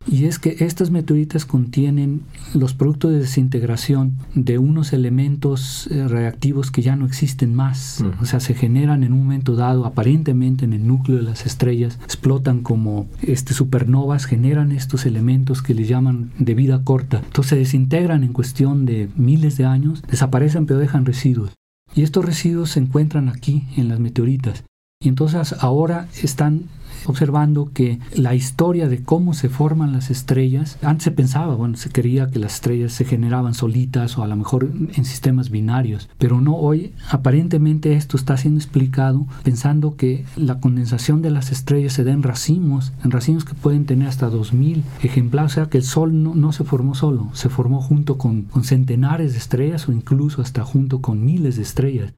Y 0.08 0.26
es 0.26 0.40
que 0.40 0.56
estas 0.60 0.92
meteoritas 0.92 1.46
contienen 1.46 2.22
los 2.54 2.74
productos 2.74 3.12
de 3.12 3.20
desintegración 3.20 4.18
de 4.34 4.58
unos 4.58 4.94
elementos 4.94 5.88
eh, 5.92 6.08
reactivos 6.08 6.72
que 6.72 6.82
ya 6.82 6.96
no 6.96 7.06
existen 7.06 7.54
más. 7.54 8.04
O 8.22 8.26
sea, 8.26 8.40
se 8.40 8.54
generan 8.54 9.04
en 9.04 9.12
un 9.12 9.20
momento 9.20 9.56
dado, 9.56 9.86
aparentemente 9.86 10.66
en 10.66 10.74
el 10.74 10.88
núcleo 10.88 11.18
de 11.18 11.24
las 11.24 11.46
estrellas, 11.46 12.00
explotan 12.04 12.62
como 12.62 13.08
este, 13.22 13.54
supernovas, 13.54 14.26
generan 14.26 14.72
estos 14.72 15.06
elementos 15.06 15.62
que 15.62 15.74
les 15.74 15.90
llaman 15.90 16.32
de 16.40 16.56
vida 16.56 16.84
corta. 16.84 17.22
Entonces 17.24 17.50
se 17.50 17.56
desintegran 17.58 18.24
en 18.24 18.34
cuestión 18.34 18.86
de 18.86 19.10
miles 19.16 19.58
de 19.58 19.66
años, 19.66 20.02
desaparecen 20.10 20.66
pero 20.66 20.80
dejan 20.80 21.06
residuos. 21.06 21.52
Y 21.94 22.04
estos 22.04 22.24
residuos 22.24 22.72
se 22.72 22.80
encuentran 22.80 23.28
aquí 23.30 23.68
en 23.76 23.90
las 23.90 24.00
meteoritas. 24.00 24.64
Y 25.02 25.08
entonces 25.08 25.56
ahora 25.60 26.08
están 26.22 26.64
observando 27.06 27.72
que 27.74 28.00
la 28.16 28.36
historia 28.36 28.88
de 28.88 29.04
cómo 29.04 29.34
se 29.34 29.50
forman 29.50 29.94
las 29.94 30.10
estrellas, 30.10 30.78
antes 30.82 31.06
se 31.06 31.12
pensaba, 31.12 31.56
bueno, 31.56 31.78
se 31.78 31.90
creía 31.90 32.28
que 32.28 32.40
las 32.40 32.56
estrellas 32.56 32.94
se 32.94 33.06
generaban 33.06 33.54
solitas 33.54 34.18
o 34.18 34.24
a 34.24 34.28
lo 34.28 34.36
mejor 34.36 34.70
en 34.94 35.06
sistemas 35.06 35.50
binarios, 35.50 36.10
pero 36.18 36.42
no 36.42 36.56
hoy 36.56 36.94
aparentemente 37.10 37.94
esto 37.94 38.18
está 38.18 38.38
siendo 38.38 38.60
explicado 38.60 39.26
pensando 39.44 39.96
que 39.96 40.26
la 40.36 40.60
condensación 40.60 41.22
de 41.22 41.32
las 41.32 41.52
estrellas 41.52 41.94
se 41.94 42.04
da 42.04 42.12
en 42.12 42.24
racimos, 42.24 42.94
en 43.04 43.12
racimos 43.12 43.46
que 43.46 43.54
pueden 43.54 43.86
tener 43.86 44.08
hasta 44.08 44.30
2000 44.30 44.84
ejemplares, 45.04 45.52
o 45.52 45.56
sea 45.56 45.70
que 45.70 45.78
el 45.78 45.84
Sol 45.84 46.24
no, 46.24 46.52
se 46.52 46.64
formó 46.64 46.96
solo, 46.96 47.30
se 47.34 47.50
formó 47.50 47.82
junto 47.82 48.18
con 48.18 48.48
centenares 48.64 49.34
de 49.34 49.40
estrellas 49.40 49.88
o 49.88 49.92
incluso 49.92 50.42
hasta 50.42 50.64
junto 50.64 51.02
con 51.02 51.24
miles 51.24 51.56
de 51.56 51.64
estrellas 51.64 52.14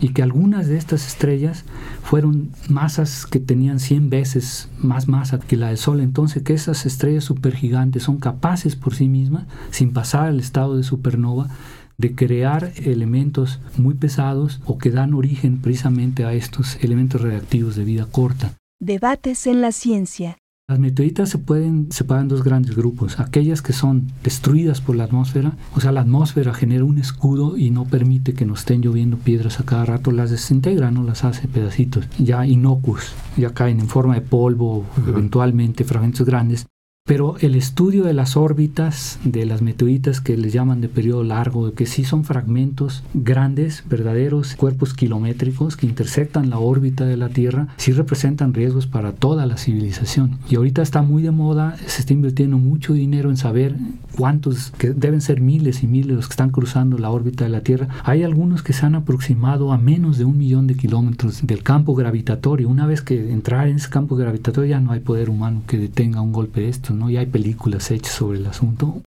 y 0.00 0.10
que 0.10 0.22
algunas 0.22 0.68
de 0.68 0.76
estas 0.76 1.08
estrellas 1.08 1.64
fueron 2.02 2.50
masas 2.68 3.26
que 3.26 3.40
tenían 3.40 3.80
100 3.80 4.10
veces 4.10 4.68
más 4.78 5.08
masa 5.08 5.40
que 5.40 5.56
la 5.56 5.68
del 5.68 5.76
Sol. 5.76 6.00
Entonces, 6.00 6.44
que 6.44 6.54
esas 6.54 6.86
estrellas 6.86 7.24
supergigantes 7.24 8.04
son 8.04 8.18
capaces 8.18 8.76
por 8.76 8.94
sí 8.94 9.08
mismas, 9.08 9.46
sin 9.70 9.92
pasar 9.92 10.26
al 10.26 10.38
estado 10.38 10.76
de 10.76 10.84
supernova, 10.84 11.48
de 11.96 12.14
crear 12.14 12.72
elementos 12.76 13.58
muy 13.76 13.94
pesados 13.94 14.60
o 14.66 14.78
que 14.78 14.92
dan 14.92 15.14
origen 15.14 15.60
precisamente 15.60 16.24
a 16.24 16.32
estos 16.32 16.76
elementos 16.80 17.20
reactivos 17.20 17.74
de 17.74 17.82
vida 17.84 18.06
corta. 18.06 18.52
Debates 18.78 19.48
en 19.48 19.60
la 19.60 19.72
ciencia. 19.72 20.38
Las 20.70 20.78
meteoritas 20.78 21.30
se 21.30 21.38
pueden 21.38 21.90
separar 21.90 22.24
en 22.24 22.28
dos 22.28 22.44
grandes 22.44 22.76
grupos. 22.76 23.20
Aquellas 23.20 23.62
que 23.62 23.72
son 23.72 24.12
destruidas 24.22 24.82
por 24.82 24.96
la 24.96 25.04
atmósfera, 25.04 25.56
o 25.74 25.80
sea, 25.80 25.92
la 25.92 26.02
atmósfera 26.02 26.52
genera 26.52 26.84
un 26.84 26.98
escudo 26.98 27.56
y 27.56 27.70
no 27.70 27.86
permite 27.86 28.34
que 28.34 28.44
nos 28.44 28.58
estén 28.58 28.82
lloviendo 28.82 29.16
piedras 29.16 29.60
a 29.60 29.64
cada 29.64 29.86
rato, 29.86 30.12
las 30.12 30.30
desintegra, 30.30 30.90
no 30.90 31.04
las 31.04 31.24
hace 31.24 31.48
pedacitos, 31.48 32.06
ya 32.18 32.44
inocuos, 32.44 33.14
ya 33.38 33.54
caen 33.54 33.80
en 33.80 33.88
forma 33.88 34.16
de 34.16 34.20
polvo, 34.20 34.84
eventualmente 35.06 35.84
fragmentos 35.84 36.26
grandes. 36.26 36.66
Pero 37.08 37.36
el 37.40 37.54
estudio 37.54 38.04
de 38.04 38.12
las 38.12 38.36
órbitas 38.36 39.18
de 39.24 39.46
las 39.46 39.62
meteoritas 39.62 40.20
que 40.20 40.36
les 40.36 40.52
llaman 40.52 40.82
de 40.82 40.90
periodo 40.90 41.24
largo, 41.24 41.72
que 41.72 41.86
sí 41.86 42.04
son 42.04 42.22
fragmentos 42.24 43.02
grandes, 43.14 43.82
verdaderos 43.88 44.54
cuerpos 44.56 44.92
kilométricos 44.92 45.78
que 45.78 45.86
intersectan 45.86 46.50
la 46.50 46.58
órbita 46.58 47.06
de 47.06 47.16
la 47.16 47.30
Tierra, 47.30 47.68
sí 47.78 47.92
representan 47.92 48.52
riesgos 48.52 48.86
para 48.86 49.12
toda 49.12 49.46
la 49.46 49.56
civilización. 49.56 50.36
Y 50.50 50.56
ahorita 50.56 50.82
está 50.82 51.00
muy 51.00 51.22
de 51.22 51.30
moda, 51.30 51.78
se 51.86 52.02
está 52.02 52.12
invirtiendo 52.12 52.58
mucho 52.58 52.92
dinero 52.92 53.30
en 53.30 53.38
saber 53.38 53.74
cuántos, 54.14 54.72
que 54.76 54.90
deben 54.90 55.22
ser 55.22 55.40
miles 55.40 55.82
y 55.82 55.86
miles 55.86 56.14
los 56.14 56.28
que 56.28 56.32
están 56.32 56.50
cruzando 56.50 56.98
la 56.98 57.08
órbita 57.08 57.44
de 57.44 57.50
la 57.50 57.62
Tierra. 57.62 57.88
Hay 58.04 58.22
algunos 58.22 58.62
que 58.62 58.74
se 58.74 58.84
han 58.84 58.94
aproximado 58.94 59.72
a 59.72 59.78
menos 59.78 60.18
de 60.18 60.26
un 60.26 60.36
millón 60.36 60.66
de 60.66 60.74
kilómetros 60.74 61.46
del 61.46 61.62
campo 61.62 61.94
gravitatorio. 61.94 62.68
Una 62.68 62.86
vez 62.86 63.00
que 63.00 63.32
entrar 63.32 63.66
en 63.68 63.76
ese 63.76 63.88
campo 63.88 64.14
gravitatorio 64.14 64.68
ya 64.68 64.80
no 64.80 64.92
hay 64.92 65.00
poder 65.00 65.30
humano 65.30 65.62
que 65.66 65.78
detenga 65.78 66.20
un 66.20 66.34
golpe 66.34 66.60
de 66.60 66.68
estos. 66.68 66.97
¿No? 66.98 67.06
hay 67.06 67.26
películas 67.26 67.90
hechas 67.90 68.12
sobre 68.12 68.38
el 68.38 68.46
asunto. 68.46 69.02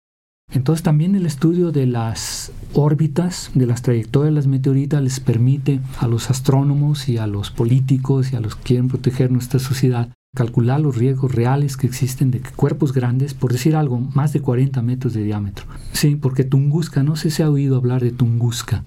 Entonces 0.53 0.83
también 0.83 1.15
el 1.15 1.27
estudio 1.27 1.71
de 1.71 1.87
las 1.87 2.53
órbitas, 2.75 3.51
de 3.55 3.67
las 3.67 3.83
trayectorias 3.83 4.33
de 4.33 4.37
las 4.37 4.47
meteoritas 4.47 5.03
les 5.03 5.21
permite 5.21 5.81
a 5.99 6.09
los 6.09 6.31
astrónomos 6.31 7.09
y 7.09 7.19
a 7.19 7.27
los 7.27 7.51
políticos 7.51 8.33
y 8.33 8.37
a 8.37 8.41
los 8.41 8.57
que 8.57 8.63
quieren 8.63 8.89
proteger 8.89 9.31
nuestra 9.31 9.61
sociedad 9.61 10.11
calcular 10.35 10.81
los 10.81 10.97
riesgos 10.97 11.35
reales 11.35 11.77
que 11.77 11.87
existen 11.87 12.31
de 12.31 12.41
que 12.41 12.51
cuerpos 12.51 12.93
grandes, 12.93 13.35
por 13.35 13.53
decir 13.53 13.75
algo, 13.75 13.99
más 13.99 14.33
de 14.33 14.41
40 14.41 14.81
metros 14.83 15.13
de 15.13 15.25
diámetro. 15.25 15.67
Sí, 15.93 16.17
porque 16.17 16.45
Tunguska, 16.45 17.03
no 17.03 17.17
sé 17.17 17.31
si 17.31 17.43
ha 17.43 17.51
oído 17.51 17.77
hablar 17.77 18.03
de 18.03 18.13
Tunguska. 18.13 18.85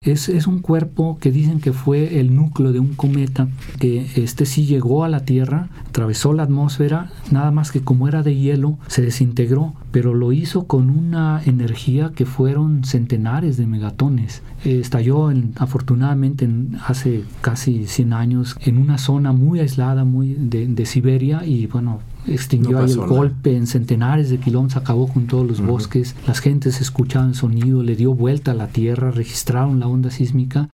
Es, 0.00 0.28
es, 0.28 0.46
un 0.46 0.60
cuerpo 0.60 1.18
que 1.20 1.32
dicen 1.32 1.58
que 1.58 1.72
fue 1.72 2.20
el 2.20 2.36
núcleo 2.36 2.72
de 2.72 2.78
un 2.78 2.94
cometa 2.94 3.48
que 3.80 4.06
este 4.14 4.46
sí 4.46 4.64
llegó 4.64 5.02
a 5.02 5.08
la 5.08 5.24
Tierra, 5.24 5.70
atravesó 5.88 6.32
la 6.32 6.44
atmósfera, 6.44 7.10
nada 7.32 7.50
más 7.50 7.72
que 7.72 7.80
como 7.80 8.06
era 8.06 8.22
de 8.22 8.36
hielo, 8.36 8.78
se 8.86 9.02
desintegró, 9.02 9.74
pero 9.90 10.14
lo 10.14 10.30
hizo 10.30 10.68
con 10.68 10.88
una 10.88 11.42
energía 11.44 12.12
que 12.14 12.26
fueron 12.26 12.84
centenares 12.84 13.56
de 13.56 13.66
megatones. 13.66 14.42
Estalló 14.64 15.32
en, 15.32 15.52
afortunadamente 15.56 16.48
hace 16.86 17.24
casi 17.40 17.88
100 17.88 18.12
años 18.12 18.56
en 18.60 18.78
una 18.78 18.98
zona 18.98 19.32
muy 19.32 19.58
aislada 19.58 20.04
muy 20.04 20.34
de, 20.34 20.68
de 20.68 20.86
Siberia 20.86 21.44
y 21.44 21.66
bueno, 21.66 21.98
extinguió 22.28 22.78
ahí 22.78 22.90
el 22.90 22.98
golpe 22.98 23.56
en 23.56 23.66
centenares 23.66 24.30
de 24.30 24.38
kilómetros, 24.38 24.82
acabó 24.82 25.08
con 25.08 25.26
todos 25.26 25.46
los 25.46 25.60
bosques, 25.60 26.14
las 26.26 26.40
gentes 26.40 26.80
escuchaban 26.80 27.30
el 27.30 27.34
sonido, 27.34 27.82
le 27.82 27.96
dio 27.96 28.14
vuelta 28.14 28.52
a 28.52 28.54
la 28.54 28.68
tierra, 28.68 29.10
registraron 29.10 29.80
la 29.80 29.88
onda 29.88 30.10
sísmica. 30.10 30.68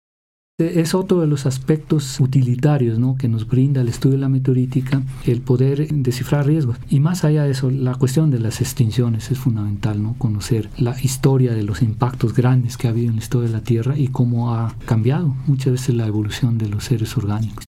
E, 0.58 0.80
es 0.80 0.94
otro 0.94 1.20
de 1.20 1.26
los 1.26 1.46
aspectos 1.46 2.20
utilitarios 2.20 2.98
¿no? 2.98 3.16
que 3.16 3.28
nos 3.28 3.46
brinda 3.46 3.80
el 3.80 3.88
estudio 3.88 4.16
de 4.16 4.20
la 4.20 4.28
meteorítica, 4.28 5.02
el 5.24 5.40
poder 5.40 5.88
descifrar 5.88 6.46
riesgos. 6.46 6.76
Y 6.90 7.00
más 7.00 7.24
allá 7.24 7.44
de 7.44 7.52
eso, 7.52 7.70
la 7.70 7.94
cuestión 7.94 8.30
de 8.30 8.38
las 8.38 8.60
extinciones 8.60 9.30
es 9.30 9.38
fundamental, 9.38 10.02
¿no? 10.02 10.14
conocer 10.18 10.68
la 10.78 11.00
historia 11.00 11.54
de 11.54 11.62
los 11.62 11.82
impactos 11.82 12.34
grandes 12.34 12.76
que 12.76 12.86
ha 12.86 12.90
habido 12.90 13.08
en 13.08 13.16
la 13.16 13.22
historia 13.22 13.48
de 13.48 13.54
la 13.54 13.64
Tierra 13.64 13.98
y 13.98 14.08
cómo 14.08 14.54
ha 14.54 14.74
cambiado 14.84 15.34
muchas 15.46 15.72
veces 15.72 15.94
la 15.94 16.06
evolución 16.06 16.58
de 16.58 16.68
los 16.68 16.84
seres 16.84 17.16
orgánicos. 17.16 17.64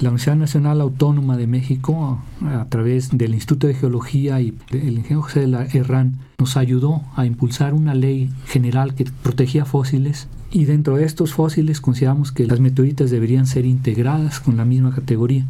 La 0.00 0.08
Universidad 0.08 0.36
Nacional 0.36 0.80
Autónoma 0.80 1.36
de 1.36 1.46
México, 1.46 2.18
a 2.42 2.64
través 2.70 3.10
del 3.10 3.34
Instituto 3.34 3.66
de 3.66 3.74
Geología 3.74 4.40
y 4.40 4.54
el 4.70 4.96
ingeniero 4.96 5.20
José 5.20 5.40
de 5.40 5.46
la 5.48 5.64
Herrán, 5.66 6.14
nos 6.38 6.56
ayudó 6.56 7.02
a 7.16 7.26
impulsar 7.26 7.74
una 7.74 7.92
ley 7.94 8.30
general 8.46 8.94
que 8.94 9.04
protegía 9.22 9.66
fósiles 9.66 10.26
y 10.50 10.64
dentro 10.64 10.96
de 10.96 11.04
estos 11.04 11.34
fósiles 11.34 11.82
consideramos 11.82 12.32
que 12.32 12.46
las 12.46 12.60
meteoritas 12.60 13.10
deberían 13.10 13.46
ser 13.46 13.66
integradas 13.66 14.40
con 14.40 14.56
la 14.56 14.64
misma 14.64 14.94
categoría. 14.94 15.44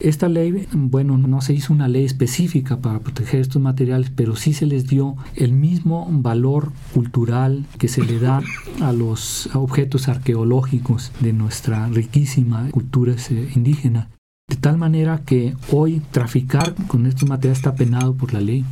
Esta 0.00 0.30
ley, 0.30 0.66
bueno, 0.72 1.18
no 1.18 1.42
se 1.42 1.52
hizo 1.52 1.74
una 1.74 1.86
ley 1.86 2.06
específica 2.06 2.78
para 2.78 3.00
proteger 3.00 3.40
estos 3.40 3.60
materiales, 3.60 4.10
pero 4.10 4.34
sí 4.34 4.54
se 4.54 4.64
les 4.64 4.86
dio 4.86 5.16
el 5.36 5.52
mismo 5.52 6.08
valor 6.10 6.72
cultural 6.94 7.66
que 7.78 7.86
se 7.86 8.02
le 8.02 8.18
da 8.18 8.42
a 8.80 8.92
los 8.92 9.54
objetos 9.54 10.08
arqueológicos 10.08 11.12
de 11.20 11.34
nuestra 11.34 11.86
riquísima 11.88 12.70
cultura 12.70 13.14
eh, 13.30 13.50
indígena. 13.54 14.08
De 14.48 14.56
tal 14.56 14.78
manera 14.78 15.20
que 15.26 15.54
hoy 15.70 16.00
traficar 16.10 16.74
con 16.86 17.04
estos 17.04 17.28
materiales 17.28 17.58
está 17.58 17.74
penado 17.74 18.14
por 18.14 18.32
la 18.32 18.40
ley. 18.40 18.64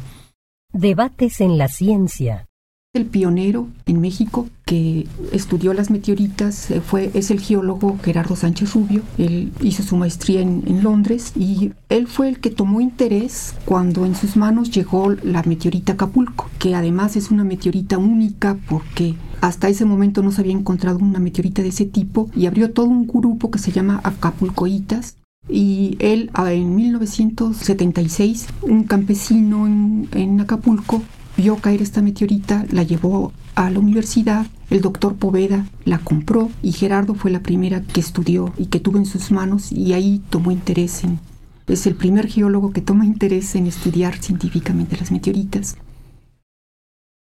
Debates 0.73 1.43
en 1.43 1.59
la 1.59 1.69
ciencia 1.69 2.48
el 2.95 3.05
pionero 3.05 3.69
en 3.85 4.01
México 4.01 4.49
que 4.65 5.07
estudió 5.33 5.75
las 5.75 5.91
meteoritas 5.91 6.71
eh, 6.71 6.81
fue, 6.81 7.11
es 7.13 7.31
el 7.31 7.39
geólogo 7.39 7.99
Gerardo 8.03 8.35
Sánchez 8.35 8.73
Rubio. 8.73 9.03
Él 9.19 9.53
hizo 9.61 9.83
su 9.83 9.97
maestría 9.97 10.41
en, 10.41 10.83
Londres 10.83 11.33
y 11.37 11.73
él 11.89 12.07
fue 12.07 12.29
el 12.29 12.41
que 12.41 12.51
tomó 12.51 12.81
interés 12.81 13.55
cuando 13.65 14.07
en 14.07 14.15
sus 14.15 14.37
manos 14.37 14.71
llegó 14.71 15.11
la 15.11 15.43
meteorita 15.43 15.95
Acapulco, 15.95 16.49
que 16.59 16.75
además 16.75 17.17
es 17.17 17.31
una 17.31 17.45
meteorita 17.45 17.99
única 17.99 18.57
porque 18.69 19.17
hasta 19.41 19.69
ese 19.69 19.85
momento 19.85 20.23
no 20.23 20.31
se 20.31 20.41
había 20.41 20.53
encontrado 20.53 20.99
una 20.99 21.19
meteorita 21.19 21.63
de 21.63 21.69
ese 21.69 21.85
tipo 21.85 22.31
y 22.35 22.47
abrió 22.47 22.73
todo 22.73 22.87
un 22.87 23.07
grupo 23.07 23.51
que 23.51 23.59
se 23.59 23.73
llama 23.73 24.01
Acapulcoitas 24.03 25.17
y 25.49 25.97
él 25.99 26.31
en 26.37 26.77
1976, 26.77 28.47
un 28.63 28.85
campesino 28.85 29.67
en 29.67 30.41
Acapulco 30.41 31.03
vio 31.39 31.55
caer 31.57 31.81
esta 31.83 32.03
meteorita, 32.03 32.67
la 32.73 32.83
llevó 32.83 33.33
a 33.55 33.71
la 33.71 33.79
universidad, 33.79 34.47
el 34.71 34.81
doctor 34.81 35.15
Poveda 35.15 35.67
la 35.85 35.99
compró 35.99 36.51
y 36.65 36.73
Gerardo 36.73 37.15
fue 37.15 37.31
la 37.31 37.45
primera 37.45 37.81
que 37.81 38.01
estudió 38.01 38.53
y 38.59 38.67
que 38.67 38.81
tuvo 38.81 38.99
en 38.99 39.07
sus 39.07 39.31
manos 39.31 39.71
y 39.71 39.93
ahí 39.93 40.21
tomó 40.31 40.51
interés 40.51 41.05
en... 41.05 41.21
Es 41.69 41.87
el 41.87 41.95
primer 41.95 42.27
geólogo 42.27 42.73
que 42.73 42.81
toma 42.81 43.07
interés 43.07 43.55
en 43.55 43.69
estudiar 43.69 44.17
científicamente 44.17 44.97
las 44.97 45.13
meteoritas. 45.13 45.77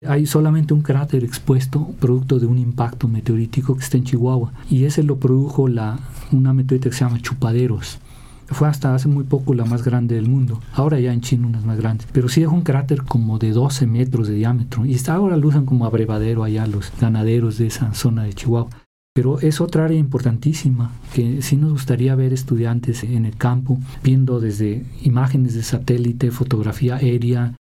Hay 0.05 0.27
solamente 0.27 0.75
un 0.75 0.83
cráter 0.83 1.23
expuesto, 1.23 1.87
producto 1.99 2.37
de 2.37 2.45
un 2.45 2.59
impacto 2.59 3.07
meteorítico 3.07 3.75
que 3.75 3.83
está 3.83 3.97
en 3.97 4.03
Chihuahua, 4.03 4.53
y 4.69 4.83
ese 4.83 5.01
lo 5.01 5.17
produjo 5.17 5.67
la, 5.67 5.97
una 6.31 6.53
meteorita 6.53 6.89
que 6.89 6.95
se 6.95 7.05
llama 7.05 7.21
Chupaderos 7.21 7.97
fue 8.47 8.67
hasta 8.67 8.93
hace 8.93 9.07
muy 9.07 9.23
poco 9.23 9.53
la 9.53 9.65
más 9.65 9.83
grande 9.83 10.15
del 10.15 10.27
mundo. 10.27 10.61
Ahora 10.73 10.99
ya 10.99 11.13
en 11.13 11.21
China 11.21 11.47
unas 11.47 11.65
más 11.65 11.77
grandes. 11.77 12.07
Pero 12.11 12.29
sí 12.29 12.41
es 12.41 12.47
un 12.47 12.61
cráter 12.61 13.03
como 13.03 13.39
de 13.39 13.51
12 13.51 13.87
metros 13.87 14.27
de 14.27 14.35
diámetro. 14.35 14.85
Y 14.85 14.97
ahora 15.07 15.37
lo 15.37 15.49
como 15.65 15.85
abrevadero 15.85 16.43
allá 16.43 16.67
los 16.67 16.91
ganaderos 16.99 17.57
de 17.57 17.67
esa 17.67 17.93
zona 17.93 18.23
de 18.23 18.33
Chihuahua. 18.33 18.69
Pero 19.13 19.39
es 19.39 19.61
otra 19.61 19.85
área 19.85 19.97
importantísima 19.97 20.91
que 21.13 21.41
sí 21.41 21.55
nos 21.55 21.71
gustaría 21.71 22.15
ver 22.15 22.33
estudiantes 22.33 23.03
en 23.03 23.25
el 23.25 23.37
campo, 23.37 23.79
viendo 24.03 24.41
desde 24.41 24.85
imágenes 25.03 25.53
de 25.53 25.63
satélite, 25.63 26.31
fotografía 26.31 26.97
aérea. 26.97 27.53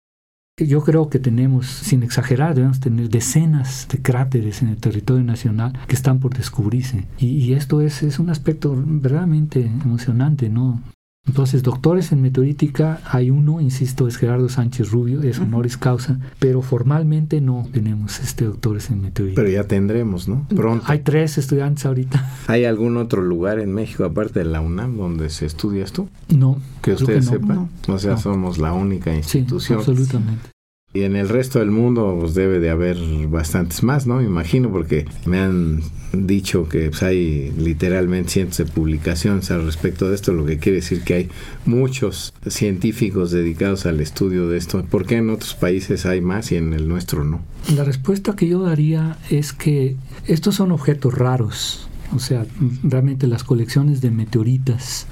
Yo 0.57 0.85
creo 0.85 1.11
que 1.11 1.19
tenemos, 1.19 1.67
sin 1.67 2.05
exagerar, 2.05 2.55
debemos 2.55 2.79
tener 2.79 3.09
decenas 3.09 3.89
de 3.89 4.01
cráteres 4.01 4.63
en 4.63 4.69
el 4.69 4.77
territorio 4.77 5.25
nacional 5.25 5.73
que 5.89 5.97
están 5.97 6.21
por 6.21 6.33
descubrirse. 6.37 7.09
Y, 7.19 7.55
esto 7.55 7.81
es, 7.81 8.05
es 8.05 8.21
un 8.21 8.31
aspecto 8.31 8.73
verdaderamente 8.77 9.63
emocionante, 9.63 10.49
¿no? 10.49 10.81
Entonces, 11.27 11.63
doctores 11.63 12.13
en 12.13 12.21
meteorítica, 12.21 13.01
hay 13.05 13.31
uno, 13.31 13.61
insisto, 13.61 14.07
es 14.07 14.17
Gerardo 14.19 14.49
Sánchez 14.49 14.91
Rubio, 14.91 15.23
es 15.23 15.39
honoris 15.39 15.79
causa, 15.79 16.19
pero 16.39 16.61
formalmente 16.61 17.41
no 17.41 17.67
tenemos 17.73 18.21
este 18.21 18.45
doctores 18.45 18.91
en 18.91 19.01
meteorítica. 19.01 19.41
Pero 19.41 19.53
ya 19.53 19.65
tendremos, 19.65 20.29
¿no? 20.29 20.47
Pronto. 20.55 20.85
Hay 20.87 21.01
tres 21.01 21.39
estudiantes 21.39 21.87
ahorita. 21.87 22.31
¿Hay 22.47 22.65
algún 22.67 22.99
otro 22.99 23.23
lugar 23.23 23.59
en 23.59 23.73
México, 23.73 24.05
aparte 24.05 24.41
de 24.41 24.45
la 24.45 24.61
UNAM, 24.61 24.97
donde 24.97 25.31
se 25.31 25.47
estudia 25.47 25.83
esto? 25.83 26.09
No. 26.29 26.59
Que 26.83 26.93
usted 26.93 27.23
sepa. 27.23 27.69
O 27.89 27.99
sea, 27.99 28.19
somos 28.19 28.59
la 28.59 28.73
única 28.73 29.15
institución. 29.15 29.83
Sí, 29.83 29.91
absolutamente. 29.91 30.54
Y 30.95 31.03
en 31.03 31.17
el 31.17 31.29
resto 31.29 31.59
del 31.59 31.73
mundo 31.73 32.17
pues 32.21 32.35
debe 32.35 32.61
de 32.61 32.71
haber 32.71 32.97
bastantes 33.27 33.83
más, 33.83 34.07
¿no? 34.07 34.19
Me 34.19 34.25
imagino, 34.25 34.71
porque 34.71 35.07
me 35.27 35.41
han 35.41 35.83
dicho 36.13 36.69
que 36.69 36.89
pues, 36.91 37.03
hay 37.03 37.53
literalmente 37.59 38.31
cientos 38.31 38.59
de 38.59 38.67
publicaciones 38.67 39.51
al 39.51 39.65
respecto 39.65 40.09
de 40.09 40.15
esto, 40.15 40.33
lo 40.33 40.47
que 40.47 40.59
quiere 40.59 40.77
decir 40.77 41.03
que 41.03 41.15
hay 41.15 41.29
muchos 41.67 42.33
científicos 42.47 43.33
dedicados 43.33 43.87
al 43.87 44.01
estudio 44.01 44.49
de 44.49 44.57
esto. 44.57 44.85
¿Por 44.85 45.05
qué 45.05 45.17
en 45.17 45.31
otros 45.31 45.55
países 45.55 46.07
hay 46.07 46.21
más 46.21 46.53
y 46.53 46.57
en 46.57 46.73
el 46.73 46.87
nuestro 46.87 47.25
no? 47.25 47.41
La 47.75 47.83
respuesta 47.83 48.37
que 48.37 48.47
yo 48.47 48.63
daría 48.63 49.19
es 49.31 49.53
que 49.53 49.97
estos 50.27 50.55
son 50.55 50.71
objetos 50.71 51.15
raros. 51.15 51.89
O 52.15 52.21
sea, 52.21 52.47
realmente 52.85 53.27
las 53.27 53.43
colecciones 53.43 54.01
de 54.01 54.13
meteoritas 54.13 55.07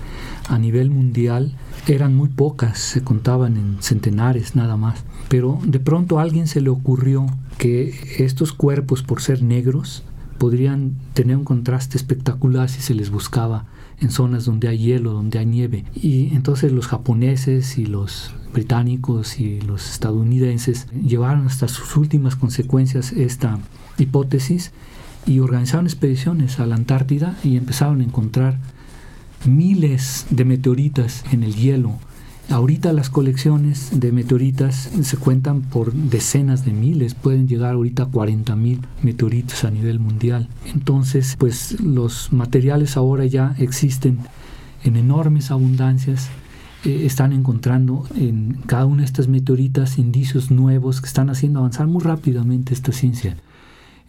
a 0.49 0.59
nivel 0.59 0.91
mundial 0.91 1.57
eran 1.89 2.15
muy 2.15 2.29
pocas, 2.29 2.79
se 2.79 3.03
contaban 3.03 3.57
en 3.57 3.83
centenares 3.83 4.55
nada 4.55 4.77
más. 4.77 5.03
Pero 5.33 5.59
de 5.65 5.81
pronto 5.81 6.19
a 6.19 6.23
alguien 6.25 6.47
se 6.47 6.61
le 6.61 6.69
ocurrió 6.69 7.27
que 7.57 7.95
estos 8.19 8.53
cuerpos, 8.53 9.03
por 9.03 9.23
ser 9.23 9.43
negros, 9.43 10.03
podrían 10.37 10.93
tener 11.15 11.39
un 11.39 11.45
contraste 11.45 11.97
espectacular 11.97 12.69
si 12.69 12.83
se 12.83 12.93
les 12.93 13.09
buscaba 13.09 13.65
en 14.03 14.11
zonas 14.11 14.45
donde 14.45 14.69
hay 14.69 14.77
hielo, 14.77 15.15
donde 15.15 15.39
hay 15.39 15.47
nieve. 15.47 15.87
Y 15.95 16.35
entonces 16.35 16.71
los 16.71 16.87
japoneses 16.87 17.79
y 17.79 17.87
los 17.87 18.35
británicos 18.53 19.41
y 19.41 19.63
los 19.63 19.91
estadounidenses 19.91 20.87
llevaron 20.89 21.47
hasta 21.47 21.67
sus 21.67 21.97
últimas 21.97 22.37
consecuencias 22.37 23.13
esta 23.13 23.59
hipótesis 23.97 24.73
y 25.25 25.39
organizaron 25.39 25.87
expediciones 25.87 26.61
a 26.61 26.67
la 26.67 26.75
Antártida 26.75 27.39
y 27.43 27.57
empezaron 27.57 28.03
a 28.03 28.05
encontrar 28.05 28.59
miles 29.47 30.27
de 30.29 30.45
meteoritas 30.45 31.25
en 31.33 31.43
el 31.43 31.55
hielo. 31.55 31.99
Ahorita 32.53 32.93
las 32.93 33.09
colecciones 33.09 33.99
de 33.99 34.13
meteoritas 34.13 34.91
se 35.03 35.17
cuentan 35.17 35.63
por 35.63 35.95
decenas 35.95 36.67
de 36.67 36.73
miles, 36.73 37.15
pueden 37.15 37.49
llegar 37.49 37.73
ahorita 37.73 38.03
a 38.03 38.07
40 38.07 38.55
mil 38.57 38.81
meteoritos 39.03 39.65
a 39.65 39.71
nivel 39.71 39.99
mundial. 39.99 40.49
Entonces, 40.67 41.35
pues 41.39 41.81
los 41.81 42.31
materiales 42.31 42.99
ahora 42.99 43.25
ya 43.25 43.55
existen 43.57 44.19
en 44.85 44.97
enormes 44.97 45.51
abundancias 45.51 46.29
eh, 46.85 47.07
están 47.07 47.33
encontrando 47.33 48.07
en 48.17 48.59
cada 48.67 48.85
una 48.85 48.99
de 48.99 49.07
estas 49.07 49.29
meteoritas 49.29 49.97
indicios 49.97 50.51
nuevos 50.51 51.01
que 51.01 51.07
están 51.07 51.31
haciendo 51.31 51.61
avanzar 51.61 51.87
muy 51.87 52.03
rápidamente 52.03 52.75
esta 52.75 52.93
ciencia. 52.93 53.35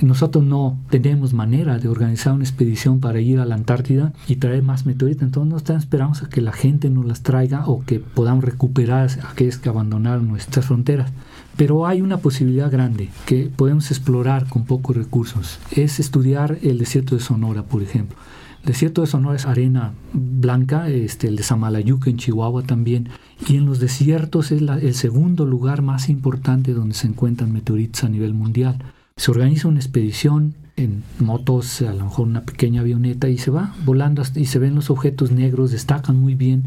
Nosotros 0.03 0.43
no 0.43 0.77
tenemos 0.89 1.31
manera 1.33 1.79
de 1.79 1.87
organizar 1.87 2.33
una 2.33 2.43
expedición 2.43 2.99
para 2.99 3.21
ir 3.21 3.39
a 3.39 3.45
la 3.45 3.55
Antártida 3.55 4.11
y 4.27 4.35
traer 4.35 4.61
más 4.61 4.85
meteoritos, 4.85 5.23
entonces 5.23 5.65
no 5.65 5.77
esperamos 5.77 6.21
a 6.21 6.27
que 6.27 6.41
la 6.41 6.51
gente 6.51 6.89
nos 6.89 7.05
las 7.05 7.23
traiga 7.23 7.65
o 7.67 7.85
que 7.85 8.01
podamos 8.01 8.43
recuperar 8.43 9.09
aquellos 9.31 9.59
que 9.59 9.69
abandonaron 9.69 10.27
nuestras 10.27 10.65
fronteras. 10.65 11.09
Pero 11.55 11.87
hay 11.87 12.01
una 12.01 12.17
posibilidad 12.17 12.69
grande 12.69 13.11
que 13.25 13.49
podemos 13.55 13.91
explorar 13.91 14.49
con 14.49 14.65
pocos 14.65 14.93
recursos. 14.93 15.59
Es 15.71 16.01
estudiar 16.01 16.57
el 16.63 16.79
desierto 16.79 17.15
de 17.15 17.21
Sonora, 17.21 17.63
por 17.63 17.81
ejemplo. 17.81 18.17
El 18.63 18.73
desierto 18.73 18.99
de 18.99 19.07
Sonora 19.07 19.37
es 19.37 19.45
arena 19.45 19.93
blanca, 20.11 20.89
este, 20.89 21.29
el 21.29 21.37
de 21.37 21.43
Samalayuca 21.43 22.09
en 22.09 22.17
Chihuahua 22.17 22.63
también. 22.63 23.07
Y 23.47 23.55
en 23.55 23.65
los 23.65 23.79
desiertos 23.79 24.51
es 24.51 24.61
el 24.61 24.95
segundo 24.95 25.45
lugar 25.45 25.81
más 25.81 26.09
importante 26.09 26.73
donde 26.73 26.93
se 26.93 27.07
encuentran 27.07 27.53
meteoritos 27.53 28.03
a 28.03 28.09
nivel 28.09 28.33
mundial. 28.33 28.79
Se 29.17 29.31
organiza 29.31 29.67
una 29.67 29.79
expedición 29.79 30.55
en 30.75 31.03
motos, 31.19 31.81
a 31.81 31.93
lo 31.93 32.05
mejor 32.05 32.27
una 32.27 32.41
pequeña 32.41 32.81
avioneta, 32.81 33.29
y 33.29 33.37
se 33.37 33.51
va 33.51 33.75
volando 33.85 34.23
y 34.35 34.45
se 34.45 34.59
ven 34.59 34.75
los 34.75 34.89
objetos 34.89 35.31
negros, 35.31 35.71
destacan 35.71 36.19
muy 36.19 36.35
bien. 36.35 36.63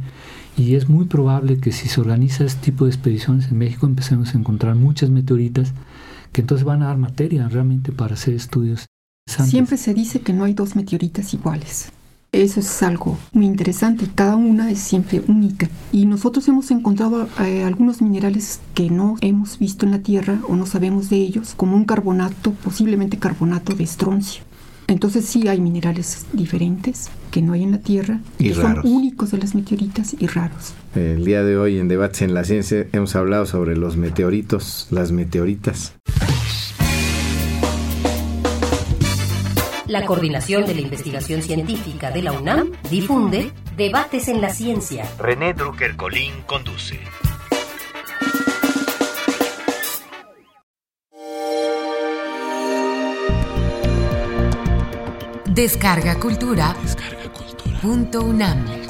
Y 0.56 0.74
es 0.74 0.88
muy 0.88 1.06
probable 1.06 1.58
que 1.58 1.72
si 1.72 1.88
se 1.88 2.00
organiza 2.00 2.44
este 2.44 2.66
tipo 2.66 2.84
de 2.84 2.90
expediciones 2.90 3.50
en 3.50 3.58
México 3.58 3.86
empecemos 3.86 4.34
a 4.34 4.38
encontrar 4.38 4.74
muchas 4.74 5.10
meteoritas 5.10 5.72
que 6.32 6.40
entonces 6.40 6.64
van 6.64 6.82
a 6.82 6.86
dar 6.86 6.98
materia 6.98 7.48
realmente 7.48 7.92
para 7.92 8.14
hacer 8.14 8.34
estudios. 8.34 8.86
Siempre 9.26 9.76
se 9.76 9.92
dice 9.92 10.20
que 10.20 10.32
no 10.32 10.44
hay 10.44 10.54
dos 10.54 10.76
meteoritas 10.76 11.34
iguales. 11.34 11.92
Eso 12.32 12.60
es 12.60 12.82
algo 12.82 13.18
muy 13.32 13.46
interesante. 13.46 14.06
Cada 14.14 14.36
una 14.36 14.70
es 14.70 14.80
siempre 14.80 15.22
única. 15.26 15.68
Y 15.92 16.06
nosotros 16.06 16.46
hemos 16.48 16.70
encontrado 16.70 17.28
eh, 17.40 17.64
algunos 17.64 18.02
minerales 18.02 18.60
que 18.74 18.90
no 18.90 19.16
hemos 19.20 19.58
visto 19.58 19.86
en 19.86 19.92
la 19.92 20.00
Tierra 20.00 20.38
o 20.48 20.56
no 20.56 20.66
sabemos 20.66 21.08
de 21.08 21.16
ellos, 21.16 21.54
como 21.56 21.76
un 21.76 21.84
carbonato, 21.84 22.52
posiblemente 22.52 23.18
carbonato 23.18 23.74
de 23.74 23.84
estroncio. 23.84 24.42
Entonces 24.88 25.24
sí 25.24 25.48
hay 25.48 25.60
minerales 25.60 26.26
diferentes 26.32 27.10
que 27.30 27.42
no 27.42 27.54
hay 27.54 27.64
en 27.64 27.72
la 27.72 27.78
Tierra 27.78 28.20
y 28.38 28.48
que 28.48 28.54
son 28.54 28.80
únicos 28.84 29.32
de 29.32 29.38
las 29.38 29.54
meteoritas 29.54 30.14
y 30.18 30.26
raros. 30.26 30.74
El 30.94 31.24
día 31.24 31.42
de 31.42 31.56
hoy 31.56 31.78
en 31.78 31.88
Debates 31.88 32.22
en 32.22 32.34
la 32.34 32.44
Ciencia 32.44 32.86
hemos 32.92 33.16
hablado 33.16 33.46
sobre 33.46 33.76
los 33.76 33.96
meteoritos, 33.96 34.86
las 34.90 35.10
meteoritas. 35.10 35.94
La 39.88 40.04
Coordinación 40.04 40.66
de 40.66 40.74
la 40.74 40.80
Investigación 40.80 41.42
Científica 41.42 42.10
de 42.10 42.20
la 42.20 42.32
UNAM 42.32 42.72
difunde 42.90 43.52
Debates 43.76 44.26
en 44.26 44.40
la 44.40 44.50
Ciencia. 44.50 45.06
René 45.16 45.54
Drucker 45.54 45.94
Colín 45.96 46.32
conduce. 46.44 46.98
Descarga 55.44 56.18
Cultura. 56.18 56.76
Descarga 56.82 57.32
cultura. 57.32 57.78
Punto 57.80 58.22
UNAM. 58.22 58.85